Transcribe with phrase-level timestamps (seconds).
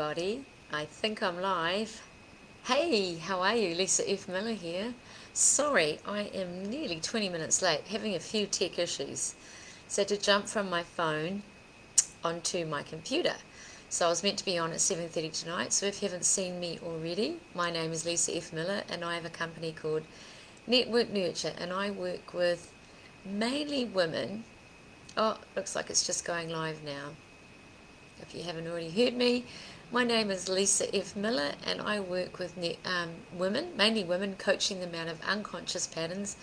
[0.00, 0.42] everybody.
[0.72, 2.00] I think I'm live.
[2.64, 3.74] Hey, how are you?
[3.74, 4.28] Lisa F.
[4.28, 4.94] Miller here.
[5.34, 9.34] Sorry, I am nearly 20 minutes late, having a few tech issues.
[9.88, 11.42] So to jump from my phone
[12.24, 13.34] onto my computer.
[13.90, 15.72] So I was meant to be on at 7.30 tonight.
[15.74, 18.54] So if you haven't seen me already, my name is Lisa F.
[18.54, 20.04] Miller and I have a company called
[20.66, 22.72] Network Nurture and I work with
[23.26, 24.44] mainly women.
[25.18, 27.10] Oh, looks like it's just going live now.
[28.22, 29.44] If you haven't already heard me,
[29.92, 31.16] my name is Lisa F.
[31.16, 36.36] Miller and I work with um, women, mainly women, coaching them out of unconscious patterns,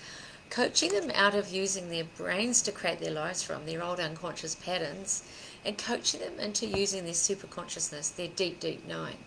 [0.50, 4.56] coaching them out of using their brains to create their lives from, their old unconscious
[4.56, 5.24] patterns,
[5.64, 9.18] and coaching them into using their super consciousness, their deep, deep knowing.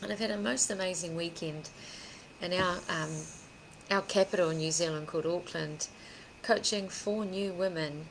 [0.00, 1.70] And I've had a most amazing weekend
[2.40, 3.10] in our, um,
[3.90, 5.88] our capital in New Zealand called Auckland,
[6.42, 8.06] coaching four new women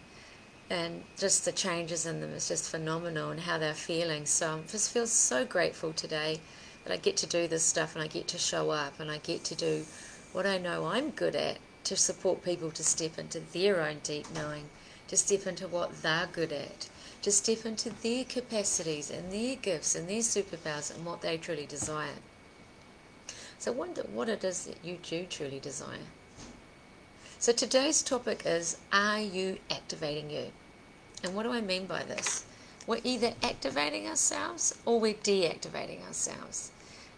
[0.69, 4.25] and just the changes in them is just phenomenal and how they're feeling.
[4.25, 6.39] So I just feel so grateful today
[6.83, 9.17] that I get to do this stuff and I get to show up and I
[9.17, 9.85] get to do
[10.31, 14.27] what I know I'm good at to support people to step into their own deep
[14.35, 14.69] knowing,
[15.07, 16.87] to step into what they're good at,
[17.23, 21.65] to step into their capacities and their gifts and their superpowers and what they truly
[21.65, 22.19] desire.
[23.57, 26.07] So wonder what it is that you do truly desire.
[27.39, 30.51] So today's topic is Are you activating you?
[31.23, 32.45] And what do I mean by this?
[32.87, 36.71] We're either activating ourselves or we're deactivating ourselves.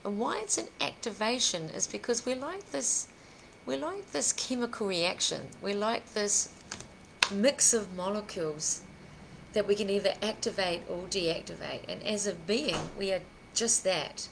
[0.04, 3.08] And why it's an activation is because we're like this
[3.66, 5.48] we're like this chemical reaction.
[5.62, 6.50] We're like this
[7.32, 8.82] mix of molecules
[9.54, 11.82] that we can either activate or deactivate.
[11.88, 13.22] And as a being, we are
[13.54, 14.28] just that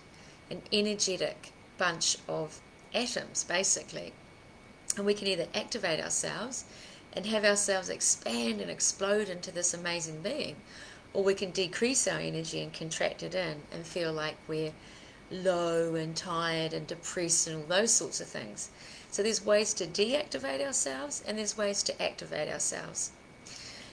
[0.50, 2.59] an energetic bunch of
[2.94, 4.14] atoms, basically.
[4.98, 6.66] And we can either activate ourselves
[7.14, 10.56] and have ourselves expand and explode into this amazing being,
[11.14, 14.74] or we can decrease our energy and contract it in and feel like we're
[15.32, 18.70] low and tired and depressed and all those sorts of things.
[19.12, 23.12] So there's ways to deactivate ourselves and there's ways to activate ourselves.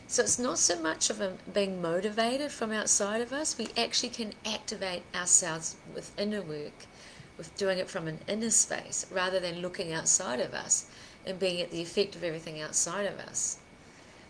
[0.08, 1.20] So it's not so much of
[1.52, 6.86] being motivated from outside of us, we actually can activate ourselves with inner work,
[7.36, 10.86] with doing it from an inner space rather than looking outside of us
[11.26, 13.58] and being at the effect of everything outside of us.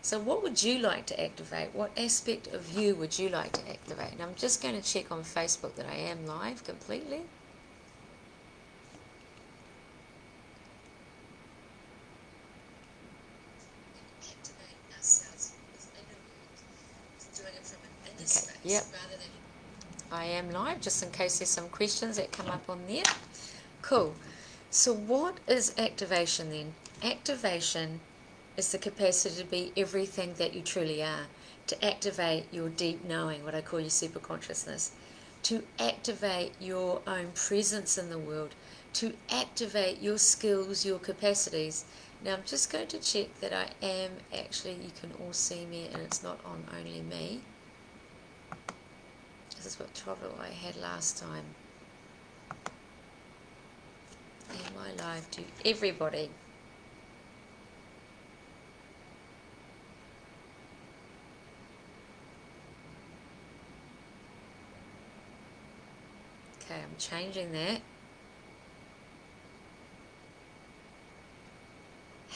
[0.01, 1.73] So what would you like to activate?
[1.73, 4.13] What aspect of you would you like to activate?
[4.13, 7.21] And I'm just going to check on Facebook that I am live completely.
[18.19, 18.83] Okay, yep.
[20.11, 23.03] I am live just in case there's some questions that come up on there.
[23.81, 24.13] Cool.
[24.69, 26.73] So what is activation then?
[27.03, 27.99] Activation
[28.57, 31.27] is the capacity to be everything that you truly are,
[31.67, 34.93] to activate your deep knowing, what I call your super consciousness,
[35.43, 38.55] to activate your own presence in the world,
[38.93, 41.85] to activate your skills, your capacities.
[42.25, 45.89] Now I'm just going to check that I am actually, you can all see me
[45.93, 47.41] and it's not on only me.
[49.55, 51.45] This is what trouble I had last time.
[54.49, 56.31] Am I live to everybody?
[66.69, 67.79] Okay, I'm changing that.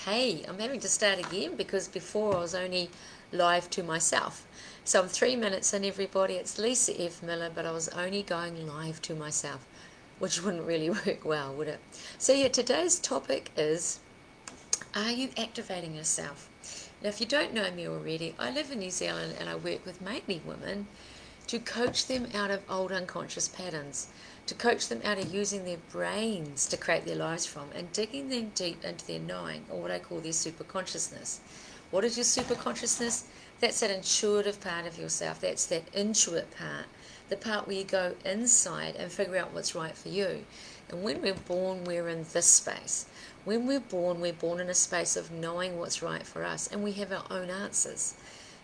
[0.05, 2.89] Hey, I'm having to start again because before I was only
[3.33, 4.47] live to myself.
[4.85, 6.35] So I'm three minutes in, everybody.
[6.35, 7.21] It's Lisa F.
[7.21, 9.65] Miller, but I was only going live to myself,
[10.19, 11.81] which wouldn't really work well, would it?
[12.17, 13.99] So yeah, today's topic is,
[14.95, 16.47] are you activating yourself?
[17.03, 19.85] Now, if you don't know me already, I live in New Zealand and I work
[19.85, 20.87] with mainly women
[21.47, 24.07] to coach them out of old unconscious patterns,
[24.47, 28.29] to coach them out of using their brains to create their lives from and digging
[28.29, 31.39] them deep into their knowing, or what I call their super consciousness.
[31.91, 33.25] What is your super consciousness?
[33.59, 35.41] That's that intuitive part of yourself.
[35.41, 36.85] That's that intuit part,
[37.29, 40.45] the part where you go inside and figure out what's right for you.
[40.89, 43.05] And when we're born, we're in this space.
[43.43, 46.83] When we're born, we're born in a space of knowing what's right for us, and
[46.83, 48.15] we have our own answers.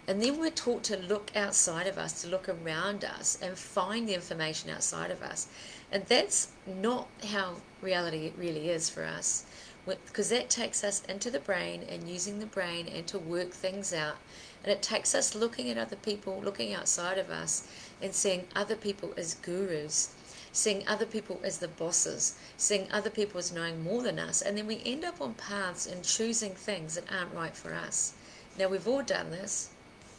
[0.07, 4.07] And then we're taught to look outside of us, to look around us and find
[4.07, 5.49] the information outside of us.
[5.91, 9.45] And that's not how reality really is for us.
[9.85, 13.93] Because that takes us into the brain and using the brain and to work things
[13.93, 14.15] out.
[14.63, 17.67] And it takes us looking at other people, looking outside of us,
[18.01, 20.13] and seeing other people as gurus,
[20.51, 24.41] seeing other people as the bosses, seeing other people as knowing more than us.
[24.41, 28.13] And then we end up on paths and choosing things that aren't right for us.
[28.57, 29.69] Now, we've all done this.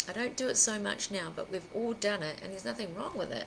[0.09, 2.95] I don't do it so much now, but we've all done it, and there's nothing
[2.95, 3.47] wrong with it.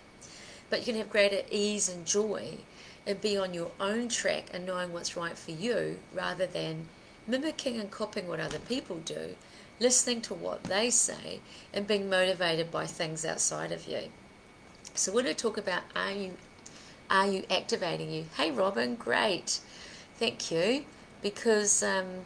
[0.70, 2.58] but you can have greater ease and joy
[3.06, 6.88] and be on your own track and knowing what's right for you rather than
[7.28, 9.36] mimicking and copying what other people do,
[9.80, 11.40] listening to what they say,
[11.74, 14.04] and being motivated by things outside of you.
[14.96, 16.38] So when I talk about are you
[17.10, 18.26] are you activating you?
[18.38, 19.60] Hey Robin, great.
[20.18, 20.86] Thank you.
[21.22, 22.26] Because um,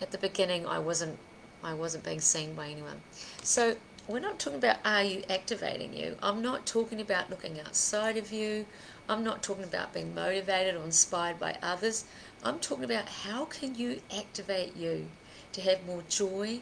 [0.00, 1.18] at the beginning I wasn't
[1.62, 3.00] I wasn't being seen by anyone.
[3.42, 3.76] So
[4.08, 6.16] we're not talking about are you activating you.
[6.22, 8.66] I'm not talking about looking outside of you.
[9.08, 12.04] I'm not talking about being motivated or inspired by others.
[12.44, 15.06] I'm talking about how can you activate you
[15.52, 16.60] to have more joy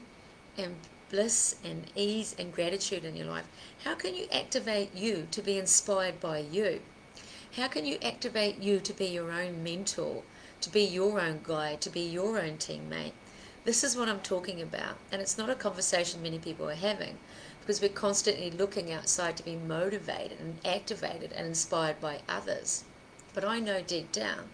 [0.58, 0.76] and
[1.10, 3.46] bliss and ease and gratitude in your life.
[3.84, 6.80] How can you activate you to be inspired by you?
[7.56, 10.22] How can you activate you to be your own mentor,
[10.60, 13.12] to be your own guide, to be your own teammate?
[13.70, 17.18] This is what I'm talking about, and it's not a conversation many people are having
[17.60, 22.82] because we're constantly looking outside to be motivated and activated and inspired by others.
[23.32, 24.48] But I know deep down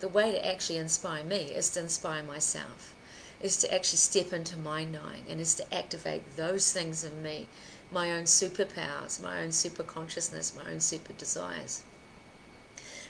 [0.00, 2.92] the way to actually inspire me is to inspire myself,
[3.40, 7.46] is to actually step into my knowing and is to activate those things in me,
[7.92, 11.84] my own superpowers, my own super consciousness, my own super desires.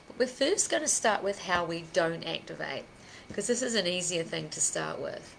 [0.06, 2.84] But we're first going to start with how we don't activate
[3.30, 5.36] because this is an easier thing to start with.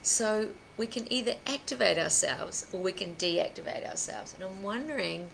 [0.00, 4.32] So we can either activate ourselves or we can deactivate ourselves.
[4.34, 5.28] And I'm wondering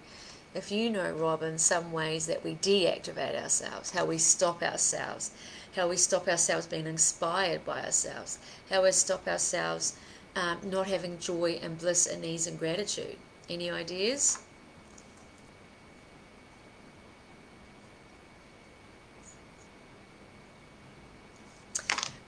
[0.55, 5.33] if you know, Robin, some ways that we deactivate ourselves, how we stop ourselves,
[5.77, 8.39] how we stop ourselves being inspired by ourselves,
[8.71, 9.95] how we stop ourselves
[10.35, 13.17] um, not having joy and bliss and ease and gratitude.
[13.51, 14.39] Any ideas?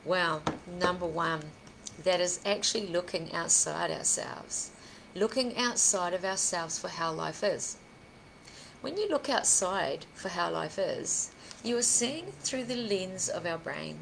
[0.05, 1.51] Well, number one,
[2.05, 4.71] that is actually looking outside ourselves,
[5.15, 7.77] looking outside of ourselves for how life is.
[8.81, 11.33] When you look outside for how life is,
[11.63, 13.99] you are seeing through the lens of our brain.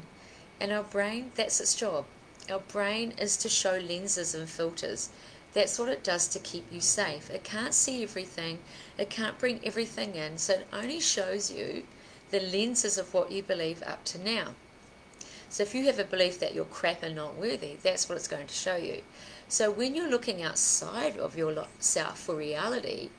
[0.61, 2.05] And our brain, that's its job.
[2.49, 5.09] Our brain is to show lenses and filters.
[5.53, 7.29] That's what it does to keep you safe.
[7.29, 8.59] It can't see everything,
[8.97, 11.83] it can't bring everything in, so it only shows you
[12.31, 14.55] the lenses of what you believe up to now.
[15.49, 18.27] So if you have a belief that you're crap and not worthy, that's what it's
[18.27, 19.01] going to show you.
[19.47, 23.09] So when you're looking outside of yourself for reality,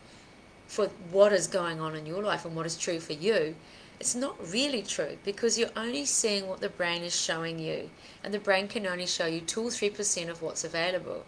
[0.69, 3.57] for what is going on in your life and what is true for you,
[3.99, 7.91] it's not really true because you're only seeing what the brain is showing you,
[8.23, 11.25] and the brain can only show you 2 or 3% of what's available.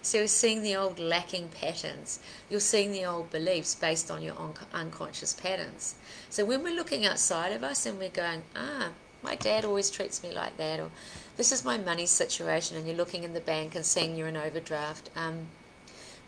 [0.00, 2.20] So you're seeing the old lacking patterns.
[2.48, 4.36] You're seeing the old beliefs based on your
[4.72, 5.96] unconscious patterns.
[6.30, 8.90] So when we're looking outside of us and we're going, ah,
[9.22, 10.90] my dad always treats me like that, or
[11.36, 14.36] this is my money situation, and you're looking in the bank and seeing you're in
[14.36, 15.10] overdraft.
[15.16, 15.46] Um,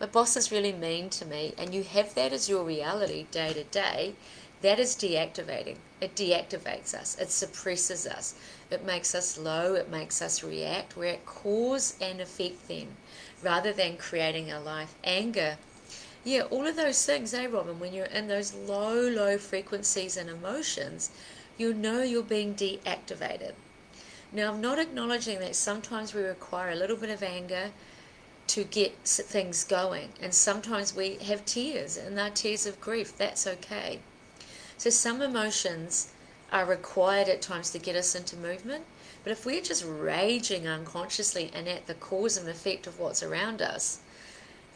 [0.00, 3.52] my boss is really mean to me, and you have that as your reality day
[3.52, 4.14] to day.
[4.62, 5.76] That is deactivating.
[6.00, 7.16] It deactivates us.
[7.18, 8.34] It suppresses us.
[8.70, 9.74] It makes us low.
[9.74, 10.96] It makes us react.
[10.96, 12.96] We're at cause and effect then,
[13.42, 14.94] rather than creating a life.
[15.02, 15.58] Anger.
[16.24, 17.80] Yeah, all of those things, eh, Robin?
[17.80, 21.10] When you're in those low, low frequencies and emotions,
[21.58, 23.52] you know you're being deactivated.
[24.32, 27.70] Now, I'm not acknowledging that sometimes we require a little bit of anger
[28.48, 33.16] to get things going, and sometimes we have tears, and they're tears of grief.
[33.16, 34.00] That's okay.
[34.78, 36.12] So, some emotions
[36.50, 38.84] are required at times to get us into movement,
[39.22, 43.62] but if we're just raging unconsciously and at the cause and effect of what's around
[43.62, 44.00] us,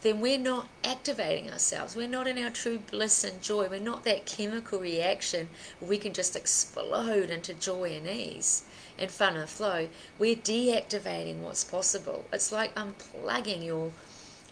[0.01, 1.95] then we're not activating ourselves.
[1.95, 3.67] We're not in our true bliss and joy.
[3.67, 5.49] We're not that chemical reaction
[5.79, 8.63] where we can just explode into joy and ease
[8.99, 9.87] and fun and flow.
[10.19, 12.25] We're deactivating what's possible.
[12.31, 13.91] It's like unplugging your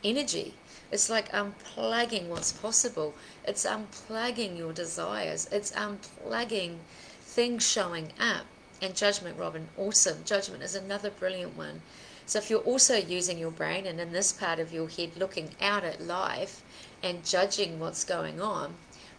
[0.04, 0.56] energy.
[0.92, 3.14] It's like unplugging what's possible.
[3.48, 5.48] It's unplugging your desires.
[5.52, 6.78] It's unplugging
[7.22, 8.46] things showing up.
[8.82, 10.24] And judgment, Robin, awesome.
[10.26, 11.82] Judgment is another brilliant one
[12.26, 15.52] so if you're also using your brain and in this part of your head looking
[15.62, 16.64] out at life
[17.04, 18.74] and judging what's going on,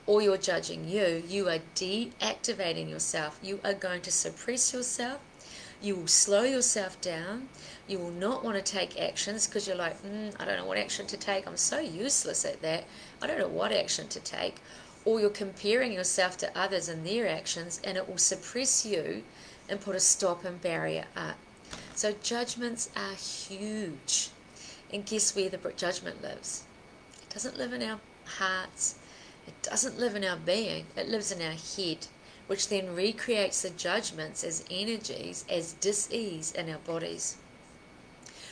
[0.07, 3.39] or you're judging you, you are deactivating yourself.
[3.43, 5.21] You are going to suppress yourself.
[5.83, 7.49] You will slow yourself down.
[7.87, 10.79] You will not want to take actions because you're like, mm, I don't know what
[10.79, 11.47] action to take.
[11.47, 12.85] I'm so useless at that.
[13.21, 14.57] I don't know what action to take.
[15.05, 19.23] Or you're comparing yourself to others and their actions, and it will suppress you
[19.69, 21.37] and put a stop and barrier up.
[21.97, 24.29] So judgments are huge.
[24.93, 26.65] And guess where the judgment lives?
[27.23, 28.97] It doesn't live in our hearts.
[29.47, 30.85] It doesn't live in our being.
[30.95, 32.07] It lives in our head,
[32.49, 37.39] which then recreates the judgments as energies, as dis-ease in our bodies.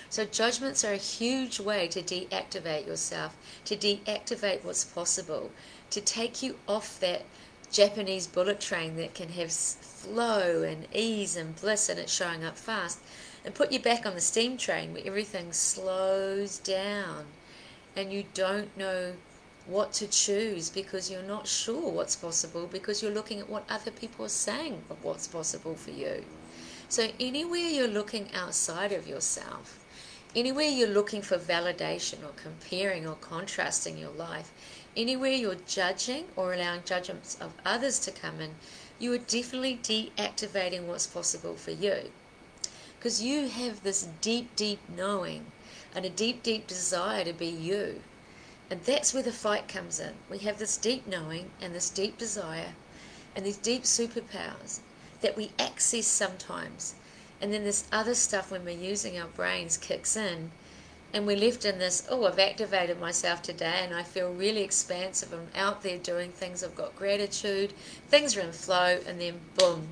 [0.09, 3.37] So, judgments are a huge way to deactivate yourself,
[3.67, 5.51] to deactivate what's possible,
[5.91, 7.25] to take you off that
[7.71, 12.57] Japanese bullet train that can have flow and ease and bliss and it's showing up
[12.57, 13.01] fast,
[13.45, 17.27] and put you back on the steam train where everything slows down
[17.97, 19.13] and you don't know
[19.67, 23.91] what to choose because you're not sure what's possible because you're looking at what other
[23.91, 26.25] people are saying of what's possible for you.
[26.89, 29.81] So, anywhere you're looking outside of yourself,
[30.37, 34.53] anywhere you're looking for validation or comparing or contrasting your life,
[34.97, 38.51] anywhere you're judging or allowing judgments of others to come in,
[38.99, 42.11] you are definitely deactivating what's possible for you.
[43.05, 45.45] Because you have this deep, deep knowing
[45.95, 48.01] and a deep, deep desire to be you.
[48.71, 50.15] And that's where the fight comes in.
[50.31, 52.73] We have this deep knowing and this deep desire
[53.37, 54.81] and these deep superpowers
[55.21, 56.95] that we access sometimes.
[57.43, 60.51] And then this other stuff when we're using our brains kicks in
[61.13, 65.31] and we're left in this, oh, I've activated myself today and I feel really expansive.
[65.35, 66.65] I'm out there doing things.
[66.65, 67.75] I've got gratitude.
[68.09, 68.99] Things are in flow.
[69.07, 69.89] And then, boom,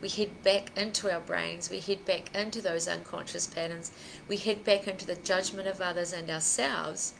[0.00, 1.70] we head back into our brains.
[1.70, 3.92] We head back into those unconscious patterns.
[4.28, 7.14] We head back into the judgment of others and ourselves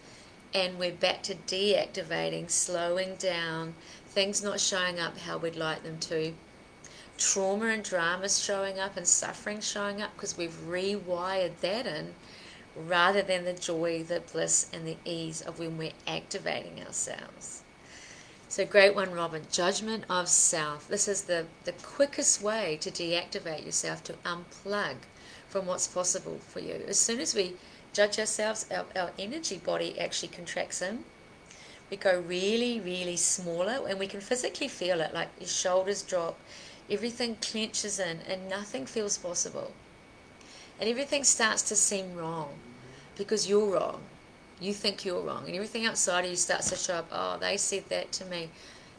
[0.52, 3.74] and we're back to deactivating, slowing down,
[4.08, 6.34] things not showing up how we'd like them to,
[7.18, 12.14] trauma and dramas showing up and suffering showing up because we've rewired that in
[12.74, 17.62] rather than the joy, the bliss, and the ease of when we're activating ourselves.
[18.50, 19.46] So, great one, Robin.
[19.52, 20.88] Judgment of self.
[20.88, 24.96] This is the, the quickest way to deactivate yourself, to unplug
[25.48, 26.82] from what's possible for you.
[26.88, 27.52] As soon as we
[27.92, 31.04] judge ourselves, our, our energy body actually contracts in.
[31.92, 36.36] We go really, really smaller, and we can physically feel it like your shoulders drop,
[36.90, 39.70] everything clenches in, and nothing feels possible.
[40.80, 42.54] And everything starts to seem wrong
[43.16, 44.02] because you're wrong.
[44.60, 47.08] You think you're wrong, and everything outside of you starts to show up.
[47.10, 48.50] Oh, they said that to me.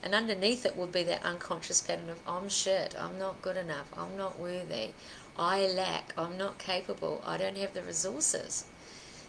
[0.01, 3.86] And underneath it would be that unconscious pattern of I'm shit, I'm not good enough,
[3.96, 4.89] I'm not worthy,
[5.38, 8.65] I lack, I'm not capable, I don't have the resources.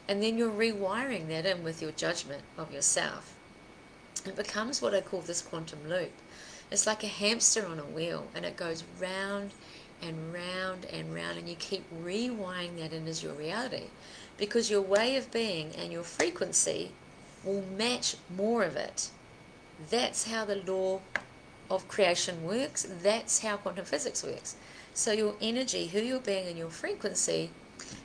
[0.09, 3.35] And then you're rewiring that in with your judgment of yourself.
[4.25, 6.13] It becomes what I call this quantum loop.
[6.71, 9.51] It's like a hamster on a wheel, and it goes round
[10.01, 13.89] and round and round, and you keep rewiring that in as your reality
[14.37, 16.93] because your way of being and your frequency
[17.45, 19.11] will match more of it.
[19.91, 21.01] That's how the law
[21.71, 24.57] of creation works, that's how quantum physics works.
[24.95, 27.51] So, your energy, who you're being, and your frequency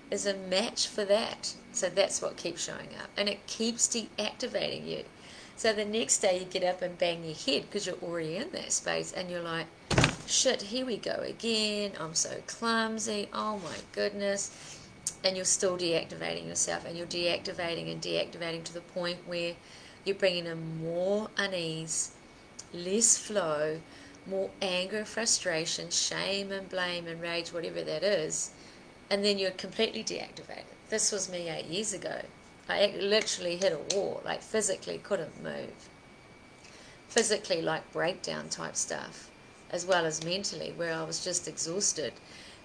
[0.09, 1.53] is a match for that.
[1.73, 3.09] So that's what keeps showing up.
[3.17, 5.03] And it keeps deactivating you.
[5.55, 8.51] So the next day you get up and bang your head because you're already in
[8.51, 9.65] that space and you're like,
[10.27, 11.91] shit, here we go again.
[11.99, 13.27] I'm so clumsy.
[13.33, 14.76] Oh my goodness.
[15.23, 19.55] And you're still deactivating yourself and you're deactivating and deactivating to the point where
[20.05, 22.11] you're bringing in more unease,
[22.73, 23.79] less flow,
[24.25, 28.51] more anger, frustration, shame and blame and rage, whatever that is
[29.09, 30.65] and then you're completely deactivated.
[30.89, 32.21] This was me eight years ago.
[32.69, 35.89] I literally hit a wall, like physically couldn't move.
[37.07, 39.29] Physically, like breakdown type stuff,
[39.71, 42.13] as well as mentally, where I was just exhausted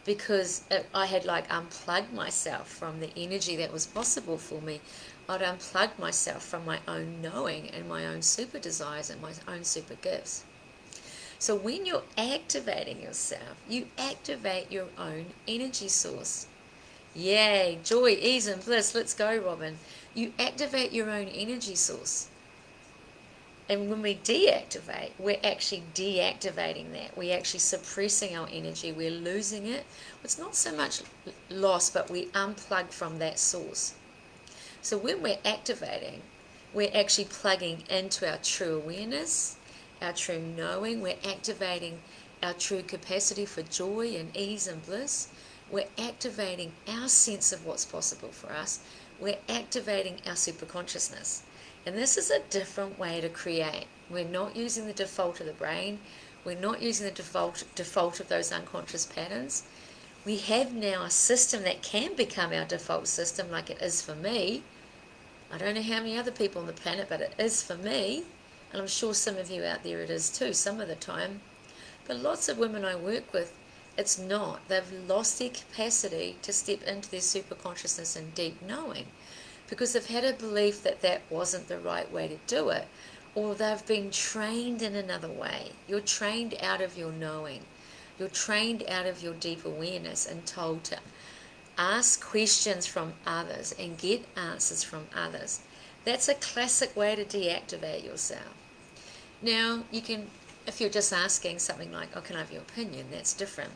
[0.04, 4.80] because it, I had like unplugged myself from the energy that was possible for me.
[5.28, 9.64] I'd unplugged myself from my own knowing and my own super desires and my own
[9.64, 10.44] super gifts.
[11.38, 16.46] So when you're activating yourself, you activate your own energy source.
[17.14, 18.94] Yay, joy, ease, and bliss.
[18.94, 19.78] Let's go, Robin.
[20.14, 22.28] You activate your own energy source.
[23.68, 27.16] And when we deactivate, we're actually deactivating that.
[27.16, 28.92] We're actually suppressing our energy.
[28.92, 29.86] We're losing it.
[30.24, 31.02] It's not so much
[31.48, 33.94] loss, but we unplug from that source.
[34.82, 36.22] So when we're activating,
[36.74, 39.56] we're actually plugging into our true awareness
[40.02, 42.00] our true knowing, we're activating
[42.42, 45.28] our true capacity for joy and ease and bliss.
[45.70, 48.80] We're activating our sense of what's possible for us.
[49.20, 51.42] We're activating our superconsciousness.
[51.84, 53.86] And this is a different way to create.
[54.08, 55.98] We're not using the default of the brain.
[56.44, 59.64] We're not using the default default of those unconscious patterns.
[60.24, 64.14] We have now a system that can become our default system like it is for
[64.14, 64.62] me.
[65.50, 68.24] I don't know how many other people on the planet, but it is for me
[68.72, 71.42] and I'm sure some of you out there it is too, some of the time.
[72.06, 73.52] But lots of women I work with,
[73.98, 74.66] it's not.
[74.68, 79.08] They've lost their capacity to step into their super consciousness and deep knowing
[79.72, 82.86] because they've had a belief that that wasn't the right way to do it,
[83.34, 85.72] or they've been trained in another way.
[85.88, 87.62] You're trained out of your knowing,
[88.18, 90.98] you're trained out of your deep awareness and told to
[91.78, 95.60] Ask questions from others and get answers from others.
[96.04, 98.52] That's a classic way to deactivate yourself.
[99.40, 100.28] Now, you can,
[100.66, 103.06] if you're just asking something like, oh, can I have your opinion?
[103.10, 103.70] That's different.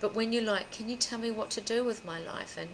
[0.00, 2.56] But when you're like, can you tell me what to do with my life?
[2.58, 2.70] And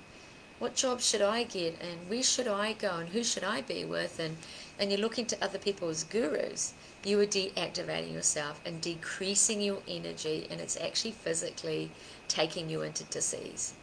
[0.58, 1.78] what job should I get?
[1.80, 2.96] And where should I go?
[2.96, 4.18] And who should I be with?
[4.18, 4.38] And,
[4.78, 6.72] and you're looking to other people as gurus,
[7.04, 10.46] you are deactivating yourself and decreasing your energy.
[10.50, 11.90] And it's actually physically
[12.28, 13.74] taking you into disease.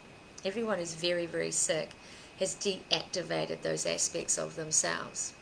[0.44, 1.90] Everyone who's very, very sick
[2.40, 5.32] has deactivated those aspects of themselves.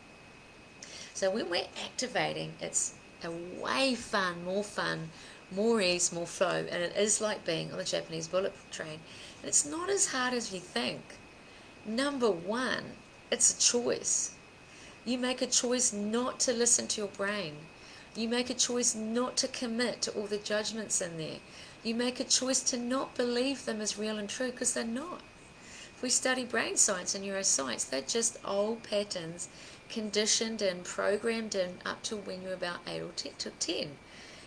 [1.14, 5.10] So when we're activating, it's a way fun, more fun,
[5.50, 9.00] more ease, more flow, and it is like being on the Japanese bullet train.
[9.40, 11.00] And it's not as hard as you think.
[11.84, 12.84] Number one,
[13.30, 14.32] it's a choice.
[15.04, 17.56] You make a choice not to listen to your brain.
[18.14, 21.38] You make a choice not to commit to all the judgments in there.
[21.82, 25.22] You make a choice to not believe them as real and true because they're not.
[25.96, 29.48] If we study brain science and neuroscience, they're just old patterns
[29.88, 33.10] conditioned and programmed in up to when you're about 8 or
[33.58, 33.88] 10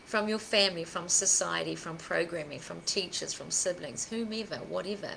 [0.05, 5.11] from your family, from society, from programming, from teachers, from siblings, whomever, whatever.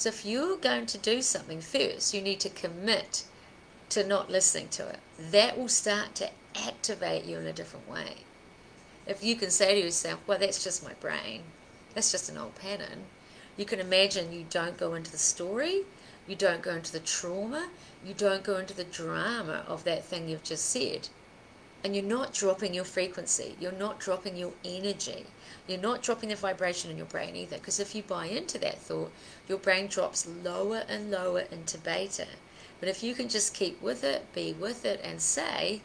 [0.00, 3.24] So if you're going to do something first, you need to commit
[3.90, 4.98] to not listening to it.
[5.18, 8.24] That will start to activate you in a different way.
[9.06, 11.42] If you can say to yourself, well, that's just my brain,
[11.92, 13.04] that's just an old pattern,
[13.58, 15.82] you can imagine you don't go into the story,
[16.26, 17.68] you don't go into the trauma,
[18.02, 21.10] you don't go into the drama of that thing you've just said.
[21.82, 25.24] And you're not dropping your frequency, you're not dropping your energy,
[25.66, 27.56] you're not dropping the vibration in your brain either.
[27.56, 29.12] Because if you buy into that thought,
[29.48, 32.26] your brain drops lower and lower into beta.
[32.80, 35.82] But if you can just keep with it, be with it, and say,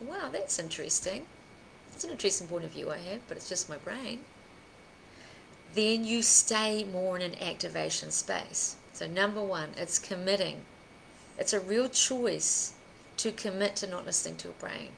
[0.00, 1.26] wow, that's interesting.
[1.94, 4.20] It's an interesting point of view I have, but it's just my brain.
[5.74, 8.76] Then you stay more in an activation space.
[8.92, 10.62] So, number one, it's committing.
[11.38, 12.74] It's a real choice
[13.18, 14.90] to commit to not listening to your brain.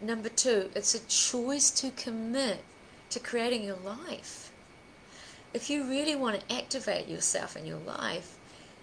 [0.00, 2.64] Number two, it's a choice to commit
[3.10, 4.50] to creating your life.
[5.52, 8.38] If you really want to activate yourself in your life,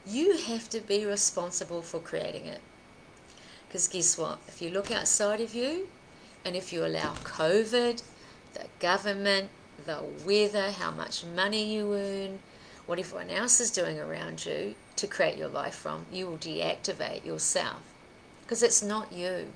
[0.05, 2.61] you have to be responsible for creating it.
[3.67, 4.37] Because guess what?
[4.47, 5.87] If you look outside of you
[6.45, 8.03] and if you allow COVID,
[8.53, 9.49] the government,
[9.85, 12.39] the weather, how much money you earn,
[12.85, 17.25] what everyone else is doing around you to create your life from, you will deactivate
[17.25, 17.81] yourself.
[18.43, 19.47] Because it's not you.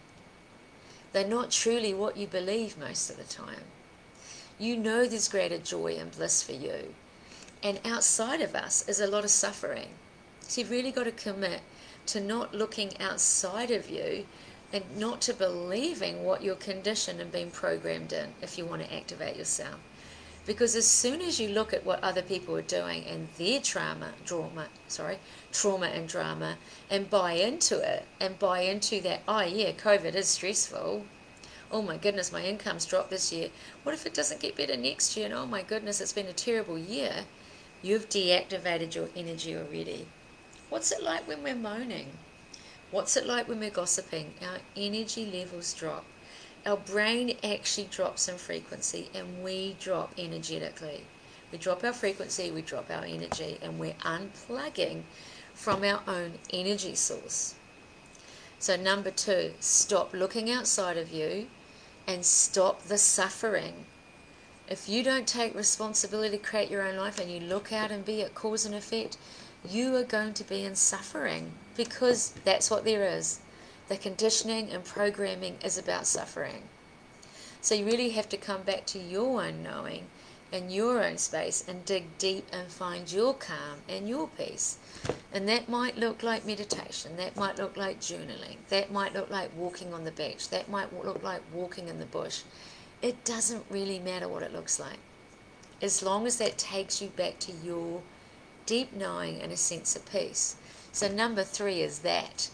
[1.14, 3.64] They're not truly what you believe most of the time.
[4.58, 6.94] You know there's greater joy and bliss for you.
[7.64, 9.90] And outside of us is a lot of suffering.
[10.48, 11.62] So you've really got to commit
[12.08, 14.26] to not looking outside of you
[14.74, 18.94] and not to believing what you're conditioned and being programmed in if you want to
[18.94, 19.80] activate yourself.
[20.46, 24.14] Because as soon as you look at what other people are doing and their trauma,
[24.26, 25.20] trauma, sorry,
[25.52, 26.58] trauma and drama,
[26.90, 31.06] and buy into it and buy into that, oh yeah, COVID is stressful.
[31.72, 33.50] Oh my goodness, my income's dropped this year.
[33.84, 35.28] What if it doesn't get better next year?
[35.28, 37.26] And oh my goodness, it's been a terrible year.
[37.84, 40.08] You've deactivated your energy already.
[40.70, 42.18] What's it like when we're moaning?
[42.90, 44.34] What's it like when we're gossiping?
[44.42, 46.04] Our energy levels drop
[46.66, 51.06] our brain actually drops in frequency and we drop energetically.
[51.52, 55.04] We drop our frequency, we drop our energy, and we're unplugging
[55.54, 57.56] from our own energy source.
[58.60, 61.48] So, number two, stop looking outside of you
[62.08, 63.86] and stop the suffering.
[64.70, 68.06] If you don't take responsibility to create your own life and you look out and
[68.06, 69.18] be at cause and effect,
[69.68, 73.40] you are going to be in suffering because that's what there is.
[73.88, 76.64] The conditioning and programming is about suffering.
[77.62, 80.08] So you really have to come back to your own knowing
[80.52, 84.78] and your own space and dig deep and find your calm and your peace.
[85.32, 89.56] And that might look like meditation, that might look like journaling, that might look like
[89.56, 92.42] walking on the beach, that might look like walking in the bush.
[93.02, 95.00] It doesn't really matter what it looks like.
[95.82, 98.02] As long as that takes you back to your
[98.66, 100.56] deep knowing and a sense of peace.
[100.92, 102.50] So, number three is that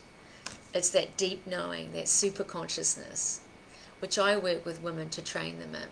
[0.77, 3.41] it's that deep knowing, that super consciousness,
[3.99, 5.89] which I work with women to train them in.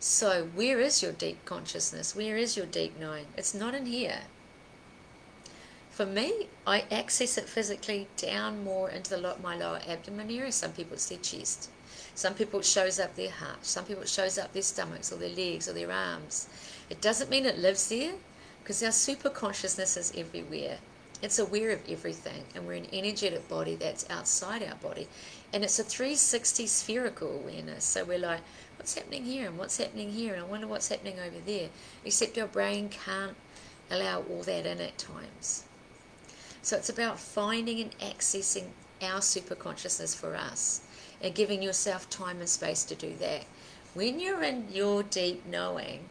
[0.00, 2.14] So, where is your deep consciousness?
[2.14, 3.26] Where is your deep knowing?
[3.36, 4.22] It's not in here.
[5.90, 10.52] For me, I access it physically down more into the, my lower abdomen area.
[10.52, 11.70] Some people it's their chest.
[12.14, 13.66] Some people it shows up their heart.
[13.66, 16.48] Some people it shows up their stomachs or their legs or their arms.
[16.90, 18.12] It doesn't mean it lives there
[18.62, 20.78] because our super consciousness is everywhere.
[21.20, 25.08] It's aware of everything, and we're an energetic body that's outside our body.
[25.52, 27.84] And it's a 360 spherical awareness.
[27.84, 28.40] So we're like
[28.76, 31.70] what's happening here and what's happening here and I wonder what's happening over there.
[32.04, 33.36] Except our brain can't
[33.90, 35.64] allow all that in at times.
[36.62, 38.66] So it's about finding and accessing
[39.02, 40.82] our super consciousness for us
[41.20, 43.44] and giving yourself time and space to do that.
[43.94, 46.08] When you're in your deep knowing,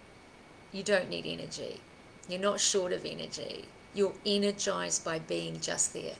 [0.73, 1.79] you don't need energy.
[2.27, 3.65] You're not short of energy.
[3.97, 6.17] You're energized by being just there.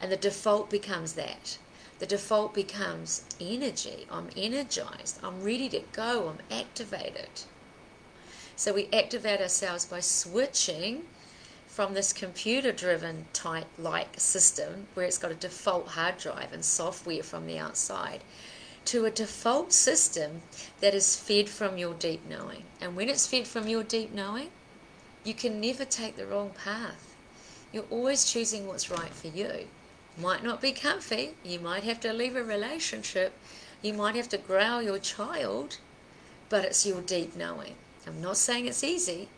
[0.00, 1.58] And the default becomes that.
[1.98, 4.06] The default becomes energy.
[4.10, 5.18] I'm energized.
[5.22, 6.30] I'm ready to go.
[6.30, 7.28] I'm activated.
[8.56, 11.02] So we activate ourselves by switching
[11.66, 16.64] from this computer driven type like system where it's got a default hard drive and
[16.64, 18.22] software from the outside
[18.86, 20.40] to a default system
[20.80, 22.64] that is fed from your deep knowing.
[22.80, 24.48] And when it's fed from your deep knowing,
[25.24, 27.14] you can never take the wrong path.
[27.72, 29.68] You're always choosing what's right for you.
[30.18, 33.32] Might not be comfy, you might have to leave a relationship,
[33.80, 35.78] you might have to growl your child,
[36.48, 37.74] but it's your deep knowing.
[38.06, 39.28] I'm not saying it's easy,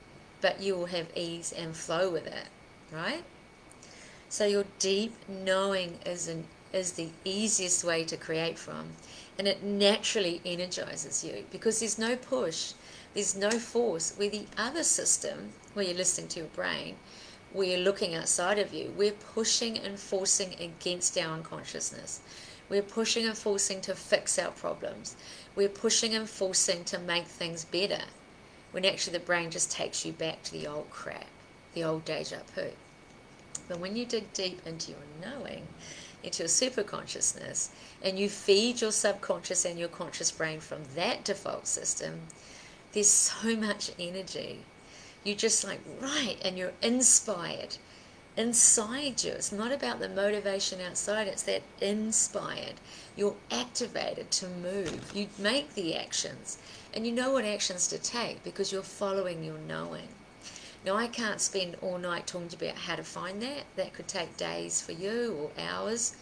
[0.40, 2.49] but you will have ease and flow with it,
[2.92, 3.23] right?
[4.29, 8.88] So your deep knowing is an is the easiest way to create from,
[9.38, 12.73] and it naturally energizes you because there's no push,
[13.14, 14.12] there's no force.
[14.16, 16.96] Where the other system, where you're listening to your brain,
[17.52, 22.20] where you're looking outside of you, we're pushing and forcing against our unconsciousness.
[22.68, 25.16] We're pushing and forcing to fix our problems.
[25.54, 28.04] We're pushing and forcing to make things better
[28.72, 31.26] when actually the brain just takes you back to the old crap,
[31.74, 32.70] the old deja vu.
[33.68, 35.68] But when you dig deep into your knowing,
[36.24, 37.70] into your super consciousness,
[38.02, 42.22] and you feed your subconscious and your conscious brain from that default system,
[42.92, 44.60] there's so much energy.
[45.24, 47.78] You're just like, right, and you're inspired
[48.37, 49.32] inside you.
[49.32, 52.74] It's not about the motivation outside, it's that inspired.
[53.16, 55.12] You're activated to move.
[55.14, 56.58] You make the actions.
[56.92, 60.08] And you know what actions to take because you're following your knowing.
[60.84, 63.64] Now, I can't spend all night talking to you about how to find that.
[63.76, 66.14] That could take days for you or hours.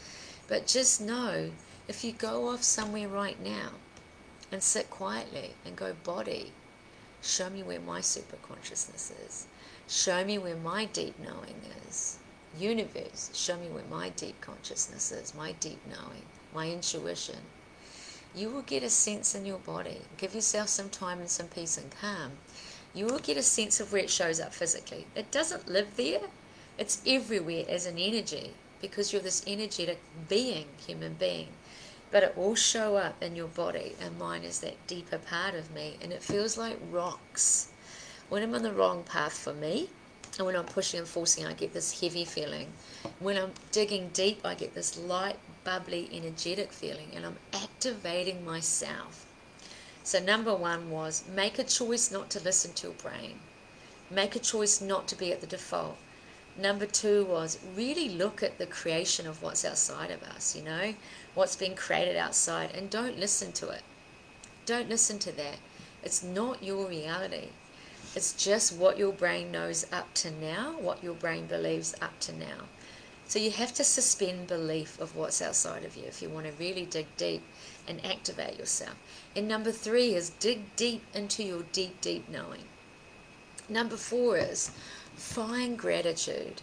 [0.47, 1.51] But just know
[1.89, 3.71] if you go off somewhere right now
[4.53, 6.53] and sit quietly and go, body,
[7.23, 9.47] show me where my super consciousness is.
[9.89, 12.19] Show me where my deep knowing is.
[12.59, 16.23] Universe, show me where my deep consciousness is, my deep knowing,
[16.55, 17.39] my intuition
[18.35, 19.99] you will get a sense in your body.
[20.17, 22.33] Give yourself some time and some peace and calm.
[22.95, 25.07] You will get a sense of where it shows up physically.
[25.15, 26.21] It doesn't live there,
[26.79, 31.49] it's everywhere as an energy because you're this energetic being, human being.
[32.13, 35.75] But it will show up in your body, and mine is that deeper part of
[35.75, 37.71] me, and it feels like rocks.
[38.29, 39.89] When I'm on the wrong path for me,
[40.39, 42.73] and when I'm pushing and forcing, I get this heavy feeling.
[43.19, 49.27] When I'm digging deep, I get this light, bubbly, energetic feeling, and I'm activating myself.
[50.05, 53.41] So, number one was make a choice not to listen to your brain,
[54.11, 55.97] make a choice not to be at the default.
[56.57, 60.95] Number two was really look at the creation of what's outside of us, you know,
[61.35, 63.83] what's been created outside, and don't listen to it.
[64.67, 65.59] Don't listen to that.
[66.03, 67.49] It's not your reality.
[68.15, 72.33] It's just what your brain knows up to now, what your brain believes up to
[72.37, 72.69] now.
[73.27, 76.53] So you have to suspend belief of what's outside of you if you want to
[76.53, 77.43] really dig deep
[77.89, 78.97] and activate yourself.
[79.35, 82.65] And number three is dig deep into your deep, deep knowing.
[83.71, 84.71] Number four is
[85.17, 86.63] find gratitude.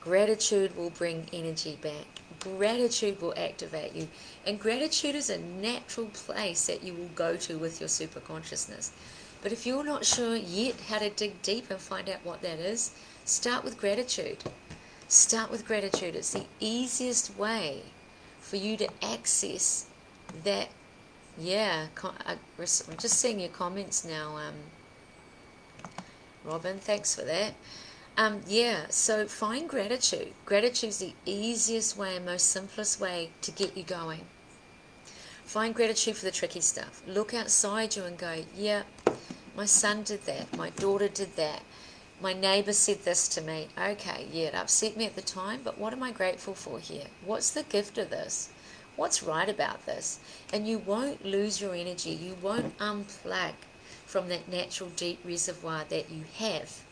[0.00, 2.06] Gratitude will bring energy back.
[2.40, 4.08] Gratitude will activate you.
[4.46, 8.92] And gratitude is a natural place that you will go to with your super consciousness.
[9.42, 12.58] But if you're not sure yet how to dig deep and find out what that
[12.58, 12.92] is,
[13.24, 14.38] start with gratitude.
[15.08, 16.16] Start with gratitude.
[16.16, 17.82] It's the easiest way
[18.40, 19.86] for you to access
[20.44, 20.68] that.
[21.38, 22.38] Yeah, I'm
[22.98, 24.54] just seeing your comments now, um,
[26.44, 26.78] Robin.
[26.78, 27.54] Thanks for that.
[28.16, 30.32] Um, yeah, so find gratitude.
[30.44, 34.22] Gratitude is the easiest way and most simplest way to get you going.
[35.44, 37.00] Find gratitude for the tricky stuff.
[37.06, 38.82] Look outside you and go, yeah,
[39.56, 41.62] my son did that, my daughter did that,
[42.20, 43.68] my neighbor said this to me.
[43.78, 47.06] Okay, yeah, it upset me at the time, but what am I grateful for here?
[47.24, 48.50] What's the gift of this?
[48.96, 50.18] What's right about this?
[50.52, 52.10] And you won't lose your energy.
[52.10, 53.52] You won't unplug
[54.08, 56.82] from that natural deep reservoir that you have.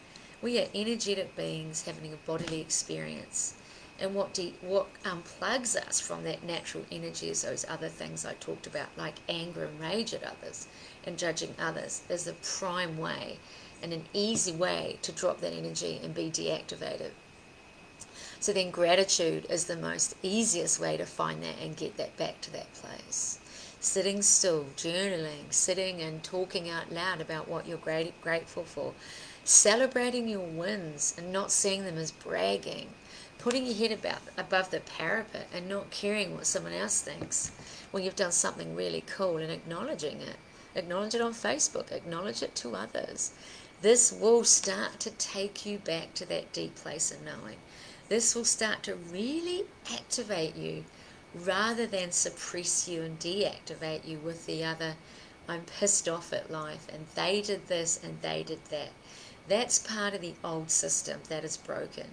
[0.43, 3.55] We are energetic beings having a bodily experience.
[3.99, 8.27] And what de- what um, unplugs us from that natural energy is those other things
[8.27, 10.69] I talked about, like anger and rage at others
[11.05, 13.39] and judging others, is the prime way
[13.83, 17.13] and an easy way to drop that energy and be deactivated.
[18.41, 22.43] So then gratitude is the most easiest way to find that and get that back
[22.43, 23.39] to that place.
[23.87, 28.93] Sitting still, journaling, sitting and talking out loud about what you're great, grateful for,
[29.45, 32.89] celebrating your wins and not seeing them as bragging,
[33.39, 37.53] putting your head about, above the parapet and not caring what someone else thinks
[37.93, 40.37] when you've done something really cool and acknowledging it.
[40.75, 43.31] Acknowledge it on Facebook, acknowledge it to others.
[43.83, 47.57] This will start to take you back to that deep place of knowing.
[48.09, 50.85] This will start to really activate you
[51.45, 54.97] rather than suppress you and deactivate you with the other,
[55.49, 58.91] I'm pissed off at life and they did this and they did that.
[59.49, 62.07] That's part of the old system that is broken.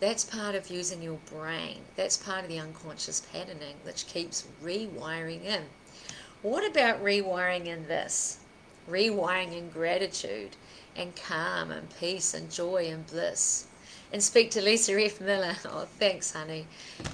[0.00, 1.82] That's part of using your brain.
[1.96, 5.64] That's part of the unconscious patterning which keeps rewiring in.
[6.42, 8.38] What about rewiring in this?
[8.90, 10.56] Rewiring in gratitude
[10.96, 13.66] and calm and peace and joy and bliss
[14.12, 15.20] and speak to Lisa F.
[15.20, 15.56] Miller.
[15.64, 16.66] Oh, thanks, honey.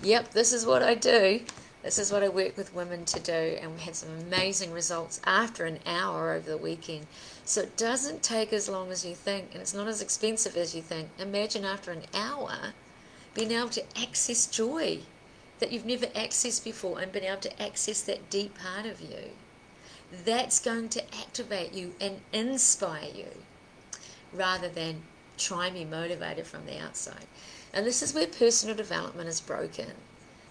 [0.02, 1.40] Yep, this is what I do.
[1.82, 5.20] This is what I work with women to do, and we had some amazing results
[5.24, 7.06] after an hour over the weekend.
[7.44, 10.74] So it doesn't take as long as you think, and it's not as expensive as
[10.74, 11.08] you think.
[11.18, 12.74] Imagine after an hour
[13.32, 14.98] being able to access joy
[15.60, 19.30] that you've never accessed before and being able to access that deep part of you.
[20.24, 23.44] That's going to activate you and inspire you
[24.32, 25.02] rather than
[25.38, 27.26] try and be motivated from the outside.
[27.72, 29.92] And this is where personal development is broken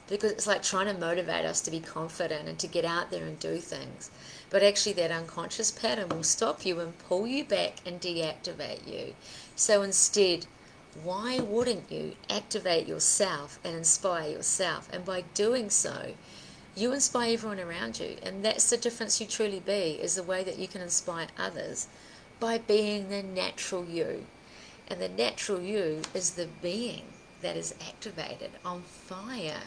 [0.09, 3.25] because it's like trying to motivate us to be confident and to get out there
[3.25, 4.09] and do things.
[4.49, 9.15] But actually, that unconscious pattern will stop you and pull you back and deactivate you.
[9.55, 10.45] So instead,
[11.03, 14.87] why wouldn't you activate yourself and inspire yourself?
[14.93, 16.13] And by doing so,
[16.75, 18.15] you inspire everyone around you.
[18.23, 21.87] And that's the difference you truly be, is the way that you can inspire others
[22.39, 24.25] by being the natural you.
[24.87, 27.03] And the natural you is the being
[27.41, 29.63] that is activated on fire,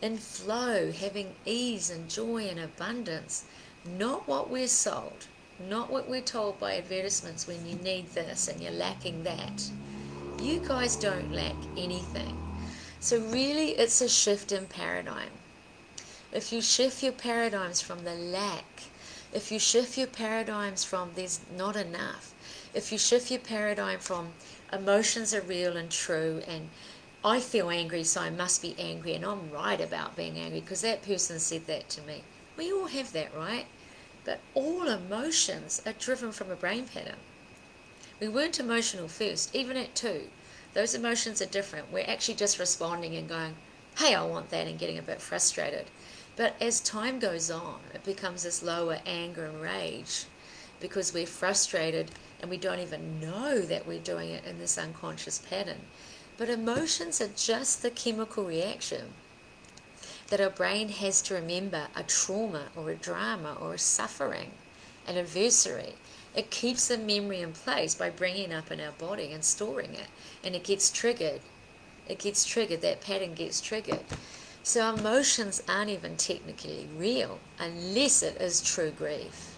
[0.00, 3.44] in flow, having ease and joy and abundance.
[3.84, 5.26] Not what we're sold,
[5.58, 9.70] not what we're told by advertisements when you need this and you're lacking that.
[10.40, 12.36] You guys don't lack anything.
[13.00, 15.30] So, really, it's a shift in paradigm.
[16.32, 18.82] If you shift your paradigms from the lack,
[19.32, 22.34] if you shift your paradigms from there's not enough,
[22.76, 24.34] if you shift your paradigm from
[24.70, 26.68] emotions are real and true and
[27.24, 30.82] I feel angry, so I must be angry, and I'm right about being angry because
[30.82, 32.22] that person said that to me.
[32.56, 33.66] We all have that, right?
[34.24, 37.16] But all emotions are driven from a brain pattern.
[38.20, 40.28] We weren't emotional first, even at two.
[40.74, 41.90] Those emotions are different.
[41.90, 43.56] We're actually just responding and going,
[43.98, 45.86] hey, I want that, and getting a bit frustrated.
[46.36, 50.26] But as time goes on, it becomes this lower anger and rage
[50.78, 52.10] because we're frustrated
[52.40, 55.80] and we don't even know that we're doing it in this unconscious pattern.
[56.36, 59.14] But emotions are just the chemical reaction
[60.28, 64.50] that our brain has to remember a trauma or a drama or a suffering,
[65.06, 65.94] an adversary.
[66.34, 70.08] It keeps the memory in place by bringing up in our body and storing it,
[70.44, 71.40] and it gets triggered.
[72.08, 74.04] It gets triggered, that pattern gets triggered.
[74.62, 79.55] So emotions aren't even technically real unless it is true grief.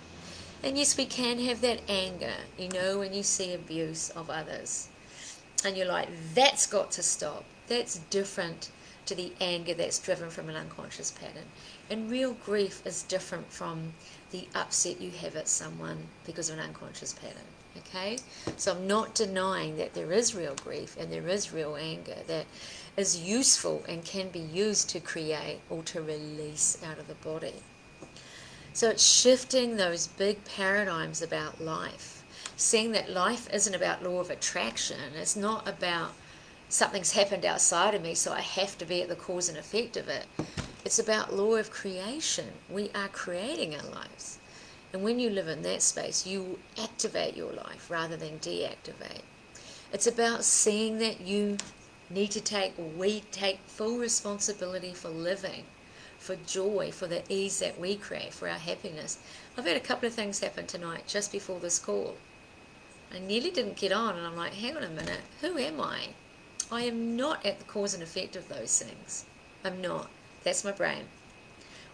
[0.63, 4.89] And yes, we can have that anger, you know, when you see abuse of others.
[5.65, 7.45] And you're like, that's got to stop.
[7.69, 8.71] That's different
[9.07, 11.47] to the anger that's driven from an unconscious pattern.
[11.91, 13.93] And real grief is different from
[14.33, 17.49] the upset you have at someone because of an unconscious pattern.
[17.77, 18.19] Okay?
[18.57, 22.47] So I'm not denying that there is real grief and there is real anger that
[22.97, 27.55] is useful and can be used to create or to release out of the body.
[28.79, 32.23] So it's shifting those big paradigms about life,
[32.57, 35.01] seeing that life isn't about law of attraction.
[35.17, 36.13] It's not about
[36.69, 39.97] something's happened outside of me, so I have to be at the cause and effect
[39.97, 40.27] of it.
[40.85, 42.53] It's about law of creation.
[42.71, 44.39] We are creating our lives.
[44.93, 49.23] And when you live in that space, you activate your life rather than deactivate.
[49.93, 51.57] It's about seeing that you
[52.11, 55.65] need to take, we take full responsibility for living
[56.29, 59.17] for joy, for the ease that we create, for our happiness.
[59.57, 62.19] I've had a couple of things happen tonight just before this call.
[63.11, 66.09] I nearly didn't get on, and I'm like, hang on a minute, who am I?
[66.71, 69.25] I am not at the cause and effect of those things.
[69.65, 70.11] I'm not.
[70.45, 71.05] That's my brain.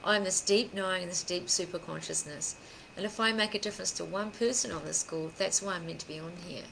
[0.02, 2.56] I'm this deep knowing, this deep super consciousness.
[2.96, 5.86] And if I make a difference to one person on this call, that's why I'm
[5.86, 6.64] meant to be on here.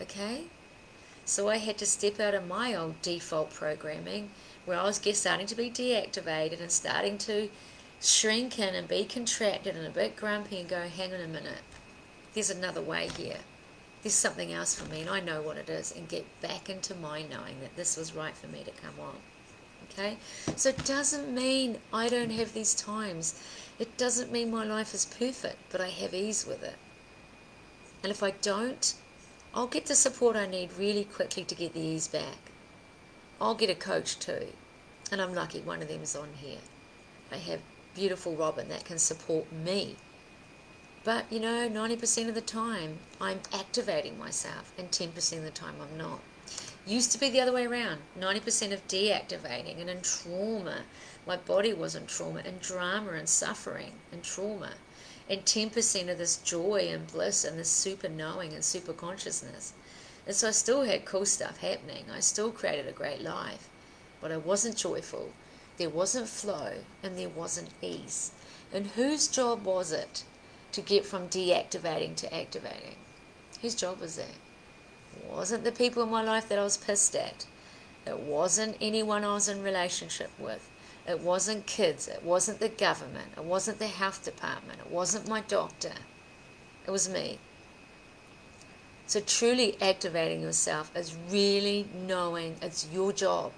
[0.00, 0.44] Okay?
[1.26, 4.30] So I had to step out of my old default programming
[4.64, 7.50] where I was starting to be deactivated and starting to
[8.00, 11.62] shrink in and be contracted and a bit grumpy and go, hang on a minute,
[12.32, 13.38] there's another way here.
[14.02, 16.94] There's something else for me and I know what it is and get back into
[16.94, 19.16] my knowing that this was right for me to come on.
[19.90, 20.18] Okay?
[20.54, 23.40] So it doesn't mean I don't have these times
[23.78, 26.76] It doesn't mean my life is perfect, but I have ease with it.
[28.02, 28.94] And if I don't,
[29.56, 32.52] I'll get the support I need really quickly to get the ease back.
[33.40, 34.48] I'll get a coach too.
[35.10, 36.58] And I'm lucky one of them's on here.
[37.32, 37.60] I have
[37.94, 39.96] beautiful Robin that can support me.
[41.04, 45.76] But you know, 90% of the time I'm activating myself, and 10% of the time
[45.80, 46.20] I'm not.
[46.86, 50.82] Used to be the other way around 90% of deactivating, and in trauma,
[51.26, 54.72] my body was in trauma, and drama, and suffering, and trauma.
[55.28, 59.72] And 10% of this joy and bliss, and this super knowing and super consciousness.
[60.26, 62.06] And so I still had cool stuff happening.
[62.12, 63.68] I still created a great life.
[64.20, 65.32] But I wasn't joyful.
[65.78, 68.32] There wasn't flow and there wasn't ease.
[68.72, 70.24] And whose job was it
[70.72, 72.96] to get from deactivating to activating?
[73.62, 74.34] Whose job was that?
[75.16, 77.46] It wasn't the people in my life that I was pissed at.
[78.06, 80.68] It wasn't anyone I was in relationship with.
[81.08, 82.08] It wasn't kids.
[82.08, 83.32] It wasn't the government.
[83.36, 84.80] It wasn't the health department.
[84.80, 85.92] It wasn't my doctor.
[86.86, 87.38] It was me.
[89.06, 93.52] So, truly activating yourself is really knowing it's your job,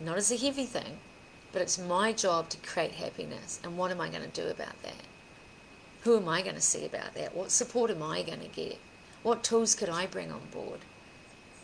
[0.00, 0.98] not as a heavy thing,
[1.52, 3.60] but it's my job to create happiness.
[3.62, 5.04] And what am I going to do about that?
[6.02, 7.36] Who am I going to see about that?
[7.36, 8.78] What support am I going to get?
[9.22, 10.80] What tools could I bring on board?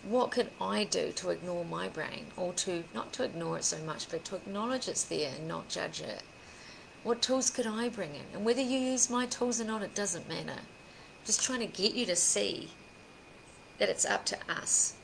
[0.05, 3.79] What could I do to ignore my brain or to not to ignore it so
[3.79, 6.23] much, but to acknowledge it's there and not judge it?
[7.03, 8.27] What tools could I bring in?
[8.33, 10.61] And whether you use my tools or not, it doesn't matter.
[10.61, 12.71] I'm just trying to get you to see
[13.79, 14.95] that it's up to us.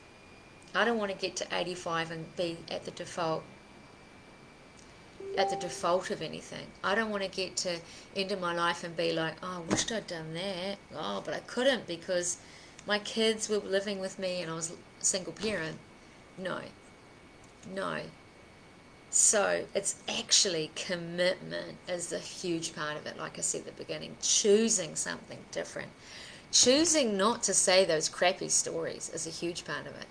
[0.75, 3.45] I don't want to get to 85 and be at the default
[5.37, 6.67] at the default of anything.
[6.83, 7.81] I don't want to get to
[8.15, 10.79] into my life and be like, oh, I wished I'd done that.
[10.95, 12.39] Oh, but I couldn't because
[12.87, 15.79] my kids were living with me and I was a single parent.
[16.38, 16.61] No.
[17.75, 18.01] No.
[19.11, 23.85] So it's actually commitment is the huge part of it, like I said at the
[23.85, 24.16] beginning.
[24.20, 25.90] Choosing something different.
[26.51, 30.07] Choosing not to say those crappy stories is a huge part of it.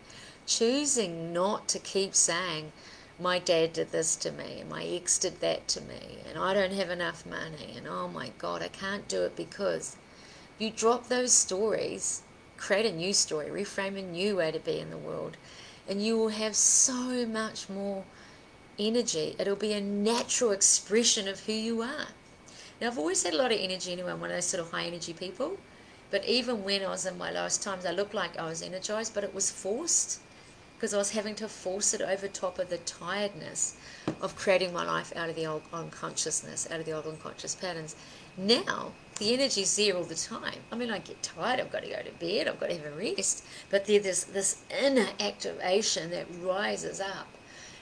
[0.45, 2.71] Choosing not to keep saying,
[3.19, 6.53] my dad did this to me, and my ex did that to me, and I
[6.53, 9.95] don't have enough money, and oh my God, I can't do it because
[10.59, 12.22] you drop those stories,
[12.63, 15.35] create a new story, reframe a new way to be in the world,
[15.87, 18.05] and you will have so much more
[18.79, 19.35] energy.
[19.37, 22.07] It'll be a natural expression of who you are.
[22.79, 24.71] Now, I've always had a lot of energy anyway, I'm one of those sort of
[24.71, 25.57] high energy people.
[26.09, 29.13] But even when I was in my lowest times, I looked like I was energized,
[29.13, 30.21] but it was forced
[30.75, 33.75] because I was having to force it over top of the tiredness
[34.21, 37.95] of creating my life out of the old unconsciousness, out of the old unconscious patterns.
[38.37, 40.59] Now, the energy's there all the time.
[40.71, 42.93] I mean, I get tired, I've got to go to bed, I've got to have
[42.93, 47.27] a rest, but there's this, this inner activation that rises up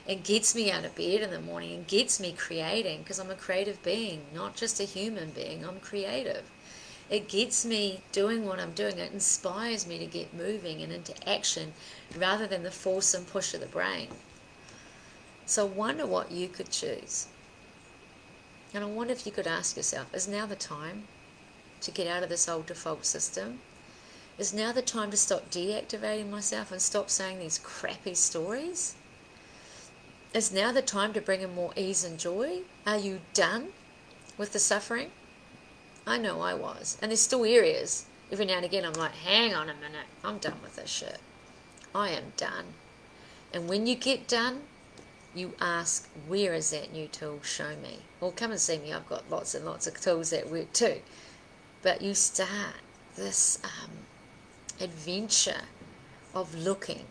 [0.08, 3.32] and gets me out of bed in the morning and gets me creating because I'm
[3.32, 6.44] a creative being, not just a human being, I'm creative
[7.12, 8.98] it gets me doing what I'm doing.
[8.98, 11.74] It inspires me to get moving and into action
[12.17, 14.08] rather than the force and push of the brain.
[15.46, 17.28] So wonder what you could choose.
[18.74, 21.04] And I wonder if you could ask yourself is now the time
[21.82, 23.60] to get out of this old default system?
[24.38, 28.96] Is now the time to stop deactivating myself and stop saying these crappy stories?
[30.34, 32.62] Is now the time to bring in more ease and joy?
[32.88, 33.70] Are you done
[34.38, 35.12] with the suffering?
[36.08, 36.98] I know I was.
[37.02, 38.06] And there's still areas.
[38.32, 40.08] Every now and again, I'm like, hang on a minute.
[40.24, 41.20] I'm done with this shit.
[41.94, 42.65] I am done.
[43.54, 44.62] And when you get done,
[45.36, 47.41] you ask, where is that new tool?
[47.44, 48.00] Show me.
[48.20, 48.94] Well, come and see me.
[48.94, 51.02] I've got lots and lots of tools that work too.
[51.82, 52.76] But you start
[53.15, 53.89] this um,
[54.80, 55.63] adventure
[56.34, 57.06] of looking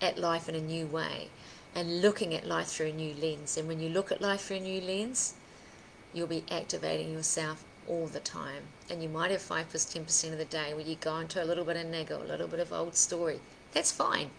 [0.00, 1.28] at life in a new way
[1.74, 3.56] and looking at life through a new lens.
[3.56, 5.34] And when you look at life through a new lens,
[6.14, 8.62] you'll be activating yourself all the time.
[8.88, 11.44] And you might have 5 plus 10% of the day where you go into a
[11.44, 13.40] little bit of niggle, a little bit of old story.
[13.72, 14.30] That's fine.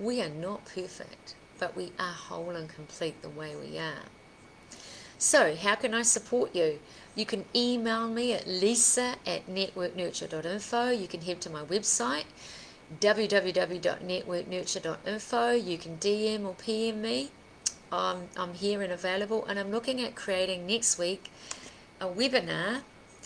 [0.00, 4.06] We are not perfect, but we are whole and complete the way we are.
[5.18, 6.78] So, how can I support you?
[7.14, 10.90] You can email me at lisa at networknurture.info.
[10.90, 12.24] You can head to my website,
[13.00, 15.50] www.networknurture.info.
[15.52, 17.30] You can DM or PM me.
[17.90, 21.30] Um, I'm here and available, and I'm looking at creating next week
[21.98, 22.82] a webinar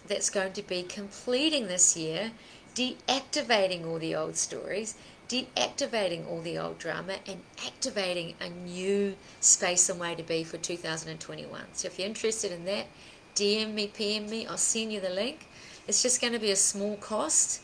[0.06, 2.30] that's going to be completing this year,
[2.74, 4.94] deactivating all the old stories,
[5.30, 10.56] deactivating all the old drama, and activating a new space and way to be for
[10.56, 11.62] 2021.
[11.72, 12.86] So if you're interested in that,
[13.36, 15.46] DM me, PM me, I'll send you the link.
[15.86, 17.62] It's just going to be a small cost.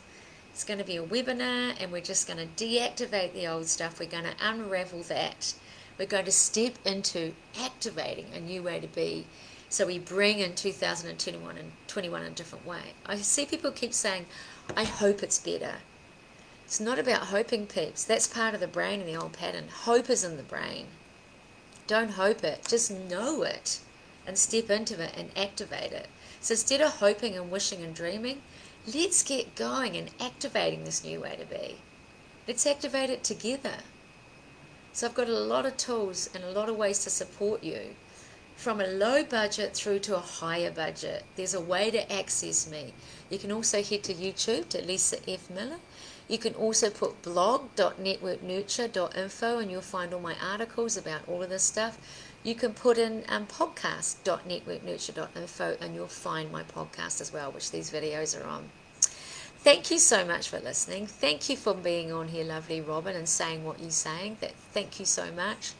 [0.52, 3.98] It's going to be a webinar, and we're just going to deactivate the old stuff.
[3.98, 5.52] We're going to unravel that.
[5.98, 9.26] We're going to step into activating a new way to be
[9.68, 12.94] So we bring in 2021 and 21 in a different way.
[13.04, 14.26] I see people keep saying,
[14.76, 15.74] I hope it's better.
[16.66, 18.02] It's not about hoping, peeps.
[18.02, 19.68] That's part of the brain and the old pattern.
[19.68, 20.88] Hope is in the brain.
[21.86, 23.78] Don't hope it, just know it
[24.26, 26.08] and step into it and activate it.
[26.40, 28.42] So instead of hoping and wishing and dreaming,
[28.92, 31.76] let's get going and activating this new way to be.
[32.48, 33.76] Let's activate it together.
[34.92, 37.94] So I've got a lot of tools and a lot of ways to support you
[38.56, 41.22] from a low budget through to a higher budget.
[41.36, 42.92] There's a way to access me.
[43.30, 45.48] You can also head to YouTube to Lisa F.
[45.48, 45.78] Miller.
[46.28, 51.62] You can also put blog.networknurture.info and you'll find all my articles about all of this
[51.62, 51.98] stuff.
[52.42, 57.90] You can put in um, podcast.networknurture.info and you'll find my podcast as well, which these
[57.90, 58.70] videos are on.
[59.60, 61.06] Thank you so much for listening.
[61.06, 64.36] Thank you for being on here, lovely Robin, and saying what you're saying.
[64.72, 65.72] Thank you so much.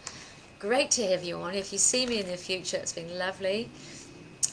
[0.58, 1.54] Great to have you on.
[1.54, 3.68] If you see me in the future, it's been lovely.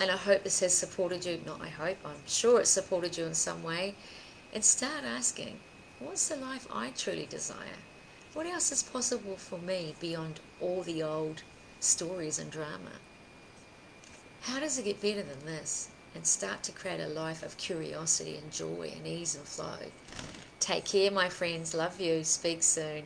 [0.01, 1.39] And I hope this has supported you.
[1.45, 3.95] Not I hope, I'm sure it's supported you in some way.
[4.53, 5.59] And start asking,
[6.04, 7.80] what's the life I truly desire?
[8.34, 11.43] What else is possible for me beyond all the old
[11.80, 12.99] stories and drama?
[14.41, 15.89] How does it get better than this?
[16.16, 19.78] And start to create a life of curiosity and joy and ease and flow.
[20.60, 21.74] Take care, my friends.
[21.74, 22.24] Love you.
[22.24, 23.04] Speak soon.